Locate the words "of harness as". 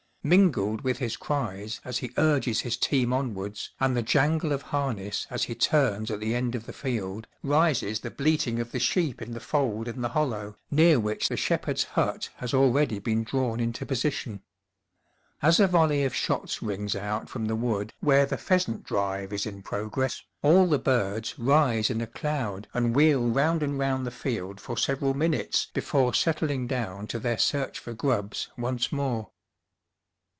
4.51-5.45